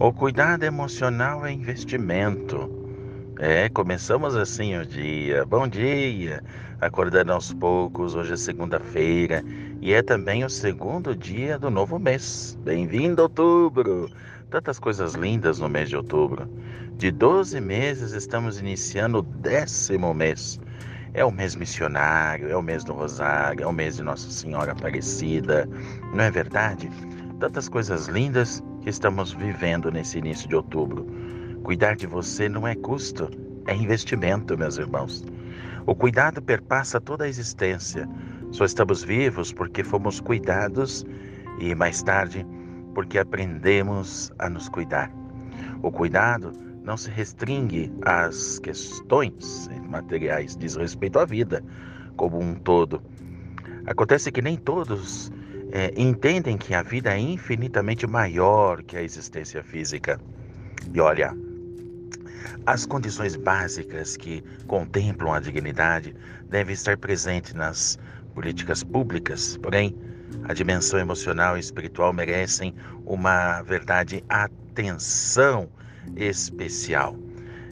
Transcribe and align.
O 0.00 0.12
cuidado 0.12 0.64
emocional 0.64 1.46
é 1.46 1.52
investimento. 1.52 2.68
É, 3.38 3.68
começamos 3.68 4.34
assim 4.34 4.76
o 4.76 4.84
dia. 4.84 5.44
Bom 5.46 5.68
dia! 5.68 6.42
Acordando 6.80 7.32
aos 7.32 7.52
poucos, 7.52 8.16
hoje 8.16 8.32
é 8.32 8.36
segunda-feira 8.36 9.44
e 9.80 9.94
é 9.94 10.02
também 10.02 10.44
o 10.44 10.50
segundo 10.50 11.14
dia 11.14 11.56
do 11.60 11.70
novo 11.70 11.96
mês. 12.00 12.58
Bem-vindo, 12.64 13.22
outubro! 13.22 14.10
Tantas 14.50 14.80
coisas 14.80 15.14
lindas 15.14 15.60
no 15.60 15.68
mês 15.68 15.88
de 15.88 15.96
outubro. 15.96 16.50
De 16.96 17.12
12 17.12 17.60
meses, 17.60 18.12
estamos 18.12 18.58
iniciando 18.58 19.18
o 19.18 19.22
décimo 19.22 20.12
mês. 20.12 20.60
É 21.14 21.24
o 21.24 21.30
mês 21.30 21.54
missionário, 21.54 22.50
é 22.50 22.56
o 22.56 22.62
mês 22.62 22.82
do 22.82 22.92
Rosário, 22.92 23.62
é 23.62 23.66
o 23.66 23.72
mês 23.72 23.96
de 23.96 24.02
Nossa 24.02 24.28
Senhora 24.28 24.72
Aparecida, 24.72 25.68
não 26.12 26.24
é 26.24 26.32
verdade? 26.32 26.90
Tantas 27.38 27.68
coisas 27.68 28.08
lindas 28.08 28.60
que 28.84 28.90
estamos 28.90 29.32
vivendo 29.32 29.90
nesse 29.90 30.18
início 30.18 30.46
de 30.46 30.54
outubro. 30.54 31.06
Cuidar 31.62 31.96
de 31.96 32.06
você 32.06 32.50
não 32.50 32.68
é 32.68 32.74
custo, 32.74 33.30
é 33.66 33.74
investimento, 33.74 34.58
meus 34.58 34.76
irmãos. 34.76 35.24
O 35.86 35.94
cuidado 35.94 36.42
perpassa 36.42 37.00
toda 37.00 37.24
a 37.24 37.28
existência. 37.28 38.06
Só 38.50 38.66
estamos 38.66 39.02
vivos 39.02 39.54
porque 39.54 39.82
fomos 39.82 40.20
cuidados 40.20 41.02
e 41.58 41.74
mais 41.74 42.02
tarde 42.02 42.46
porque 42.94 43.18
aprendemos 43.18 44.30
a 44.38 44.50
nos 44.50 44.68
cuidar. 44.68 45.10
O 45.82 45.90
cuidado 45.90 46.52
não 46.82 46.98
se 46.98 47.10
restringe 47.10 47.90
às 48.02 48.58
questões 48.58 49.70
materiais, 49.88 50.54
diz 50.54 50.76
respeito 50.76 51.18
à 51.18 51.24
vida 51.24 51.64
como 52.16 52.38
um 52.38 52.54
todo. 52.54 53.02
Acontece 53.86 54.30
que 54.30 54.42
nem 54.42 54.58
todos 54.58 55.32
é, 55.74 55.92
entendem 55.96 56.56
que 56.56 56.72
a 56.72 56.82
vida 56.82 57.12
é 57.12 57.18
infinitamente 57.18 58.06
maior 58.06 58.80
que 58.84 58.96
a 58.96 59.02
existência 59.02 59.60
física. 59.64 60.20
E 60.94 61.00
olha, 61.00 61.36
as 62.64 62.86
condições 62.86 63.34
básicas 63.34 64.16
que 64.16 64.40
contemplam 64.68 65.34
a 65.34 65.40
dignidade 65.40 66.14
devem 66.48 66.72
estar 66.72 66.96
presentes 66.96 67.54
nas 67.54 67.98
políticas 68.34 68.84
públicas, 68.84 69.56
porém, 69.56 69.98
a 70.44 70.54
dimensão 70.54 71.00
emocional 71.00 71.56
e 71.56 71.60
espiritual 71.60 72.12
merecem 72.12 72.72
uma 73.04 73.60
verdade 73.62 74.24
atenção 74.28 75.68
especial. 76.16 77.16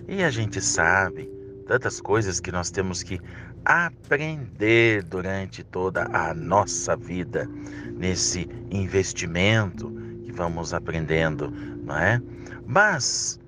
E 0.08 0.24
a 0.24 0.30
gente 0.30 0.60
sabe 0.60 1.30
tantas 1.68 2.00
coisas 2.00 2.40
que 2.40 2.50
nós 2.50 2.68
temos 2.68 3.04
que 3.04 3.20
aprender 3.64 5.02
durante 5.04 5.62
toda 5.62 6.04
a 6.12 6.34
nossa 6.34 6.96
vida, 6.96 7.48
nesse 7.96 8.48
investimento 8.70 9.90
que 10.24 10.32
vamos 10.32 10.74
aprendendo, 10.74 11.50
não 11.84 11.96
é? 11.96 12.20
Mas, 12.66 13.38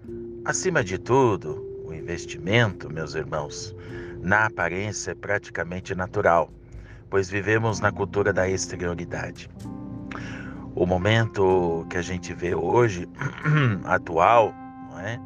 acima 0.45 0.85
de 0.85 0.99
tudo, 0.99 1.65
o 1.85 1.93
investimento, 1.93 2.93
meus 2.93 3.15
irmãos, 3.15 3.75
na 4.23 4.47
aparência 4.47 5.13
é 5.13 5.15
praticamente 5.15 5.95
natural, 5.95 6.51
pois 7.11 7.29
vivemos 7.29 7.81
na 7.81 7.93
cultura 7.93 8.33
da 8.33 8.49
exterioridade. 8.49 9.51
O 10.75 10.87
momento 10.87 11.87
que 11.89 11.97
a 11.97 12.03
gente 12.03 12.35
vê 12.35 12.55
hoje, 12.55 13.09
atual, 13.85 14.53
não 14.91 15.01
é? 15.01 15.21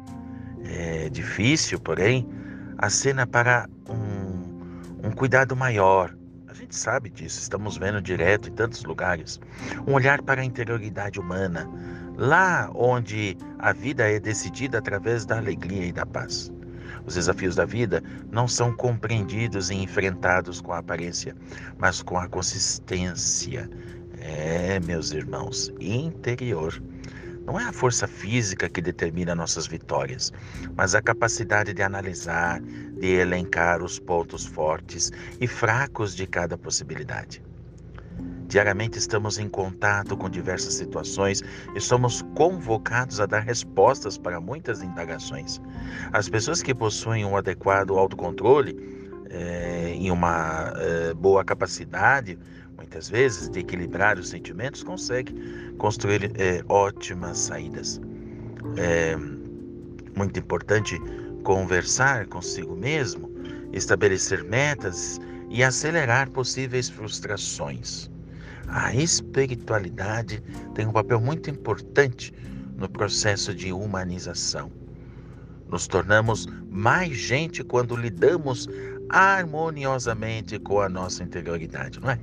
É 0.65 1.09
difícil, 1.09 1.79
porém, 1.79 2.27
acena 2.77 3.25
para 3.25 3.67
um, 3.87 4.18
um 4.18 4.18
cuidado 5.19 5.53
maior. 5.53 6.15
A 6.47 6.53
gente 6.53 6.73
sabe 6.73 7.09
disso, 7.09 7.41
estamos 7.41 7.77
vendo 7.77 8.01
direto 8.01 8.47
em 8.47 8.53
tantos 8.53 8.85
lugares. 8.85 9.37
Um 9.85 9.95
olhar 9.95 10.21
para 10.21 10.39
a 10.39 10.45
interioridade 10.45 11.19
humana, 11.19 11.69
lá 12.15 12.71
onde 12.73 13.35
a 13.59 13.73
vida 13.73 14.09
é 14.09 14.17
decidida 14.17 14.77
através 14.77 15.25
da 15.25 15.37
alegria 15.37 15.87
e 15.87 15.91
da 15.91 16.05
paz. 16.05 16.49
Os 17.05 17.15
desafios 17.15 17.57
da 17.57 17.65
vida 17.65 18.01
não 18.31 18.47
são 18.47 18.73
compreendidos 18.73 19.69
e 19.69 19.75
enfrentados 19.75 20.61
com 20.61 20.71
a 20.71 20.77
aparência, 20.77 21.35
mas 21.77 22.01
com 22.01 22.17
a 22.17 22.25
consistência. 22.29 23.69
É, 24.21 24.79
meus 24.79 25.11
irmãos, 25.11 25.69
interior. 25.81 26.81
Não 27.49 27.59
é 27.59 27.63
a 27.63 27.73
força 27.73 28.07
física 28.07 28.69
que 28.69 28.79
determina 28.79 29.33
nossas 29.33 29.65
vitórias, 29.65 30.31
mas 30.77 30.93
a 30.93 31.01
capacidade 31.01 31.73
de 31.73 31.81
analisar, 31.81 32.61
de 32.61 33.07
elencar 33.07 33.81
os 33.81 33.97
pontos 33.97 34.45
fortes 34.45 35.11
e 35.41 35.47
fracos 35.47 36.15
de 36.15 36.27
cada 36.27 36.55
possibilidade. 36.55 37.41
Diariamente 38.47 38.99
estamos 38.99 39.39
em 39.39 39.49
contato 39.49 40.15
com 40.15 40.29
diversas 40.29 40.75
situações 40.75 41.41
e 41.75 41.81
somos 41.81 42.21
convocados 42.35 43.19
a 43.19 43.25
dar 43.25 43.39
respostas 43.39 44.15
para 44.15 44.39
muitas 44.39 44.83
indagações. 44.83 45.59
As 46.13 46.29
pessoas 46.29 46.61
que 46.61 46.75
possuem 46.75 47.25
um 47.25 47.35
adequado 47.35 47.97
autocontrole 47.97 48.77
é, 49.27 49.95
e 49.99 50.11
uma 50.11 50.71
é, 50.75 51.15
boa 51.15 51.43
capacidade 51.43 52.37
muitas 52.79 53.09
vezes, 53.09 53.49
de 53.49 53.59
equilibrar 53.59 54.17
os 54.17 54.29
sentimentos, 54.29 54.83
consegue 54.83 55.33
construir 55.77 56.31
é, 56.39 56.63
ótimas 56.69 57.37
saídas. 57.37 57.99
É 58.77 59.17
muito 60.15 60.39
importante 60.39 60.97
conversar 61.43 62.25
consigo 62.27 62.75
mesmo, 62.77 63.29
estabelecer 63.73 64.45
metas 64.45 65.19
e 65.49 65.61
acelerar 65.61 66.29
possíveis 66.29 66.89
frustrações. 66.89 68.09
A 68.69 68.95
espiritualidade 68.95 70.41
tem 70.73 70.87
um 70.87 70.93
papel 70.93 71.19
muito 71.19 71.49
importante 71.49 72.33
no 72.77 72.87
processo 72.87 73.53
de 73.53 73.73
humanização. 73.73 74.71
Nos 75.67 75.85
tornamos 75.85 76.47
mais 76.69 77.17
gente 77.17 77.61
quando 77.61 77.95
lidamos 77.95 78.69
harmoniosamente 79.09 80.57
com 80.59 80.79
a 80.79 80.87
nossa 80.87 81.23
interioridade, 81.23 81.99
não 81.99 82.11
é? 82.11 82.19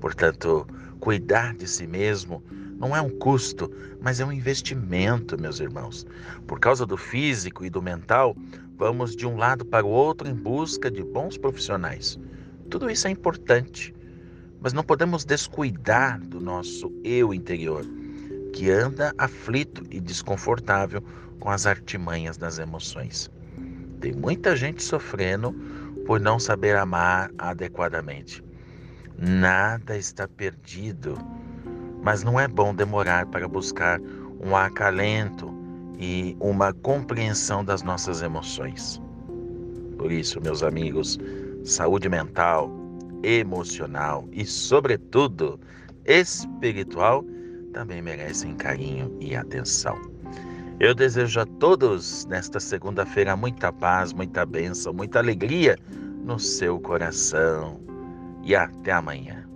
Portanto, 0.00 0.66
cuidar 0.98 1.54
de 1.54 1.68
si 1.68 1.86
mesmo 1.86 2.42
não 2.78 2.96
é 2.96 3.00
um 3.00 3.10
custo, 3.10 3.70
mas 4.00 4.20
é 4.20 4.24
um 4.24 4.32
investimento, 4.32 5.38
meus 5.38 5.60
irmãos. 5.60 6.06
Por 6.46 6.58
causa 6.58 6.86
do 6.86 6.96
físico 6.96 7.64
e 7.64 7.70
do 7.70 7.82
mental, 7.82 8.34
vamos 8.76 9.14
de 9.14 9.26
um 9.26 9.36
lado 9.36 9.64
para 9.66 9.84
o 9.84 9.90
outro 9.90 10.26
em 10.26 10.34
busca 10.34 10.90
de 10.90 11.02
bons 11.02 11.36
profissionais. 11.36 12.18
Tudo 12.70 12.90
isso 12.90 13.06
é 13.06 13.10
importante, 13.10 13.94
mas 14.60 14.72
não 14.72 14.82
podemos 14.82 15.24
descuidar 15.24 16.18
do 16.20 16.40
nosso 16.40 16.90
eu 17.04 17.34
interior, 17.34 17.84
que 18.54 18.70
anda 18.70 19.12
aflito 19.18 19.84
e 19.90 20.00
desconfortável 20.00 21.02
com 21.38 21.50
as 21.50 21.66
artimanhas 21.66 22.38
das 22.38 22.58
emoções. 22.58 23.30
Tem 24.00 24.12
muita 24.12 24.56
gente 24.56 24.82
sofrendo 24.82 25.52
por 26.06 26.18
não 26.18 26.38
saber 26.38 26.76
amar 26.76 27.30
adequadamente. 27.36 28.42
Nada 29.22 29.98
está 29.98 30.26
perdido, 30.26 31.18
mas 32.02 32.24
não 32.24 32.40
é 32.40 32.48
bom 32.48 32.74
demorar 32.74 33.26
para 33.26 33.46
buscar 33.46 34.00
um 34.40 34.56
acalento 34.56 35.54
e 35.98 36.34
uma 36.40 36.72
compreensão 36.72 37.62
das 37.62 37.82
nossas 37.82 38.22
emoções. 38.22 38.98
Por 39.98 40.10
isso, 40.10 40.40
meus 40.40 40.62
amigos, 40.62 41.18
saúde 41.64 42.08
mental, 42.08 42.72
emocional 43.22 44.26
e, 44.32 44.46
sobretudo, 44.46 45.60
espiritual 46.06 47.22
também 47.74 48.00
merecem 48.00 48.54
carinho 48.54 49.14
e 49.20 49.36
atenção. 49.36 50.00
Eu 50.80 50.94
desejo 50.94 51.40
a 51.40 51.44
todos 51.44 52.24
nesta 52.24 52.58
segunda-feira 52.58 53.36
muita 53.36 53.70
paz, 53.70 54.14
muita 54.14 54.46
bênção, 54.46 54.94
muita 54.94 55.18
alegria 55.18 55.76
no 56.24 56.38
seu 56.38 56.80
coração 56.80 57.90
e 58.42 58.54
até 58.54 58.92
amanhã. 58.92 59.48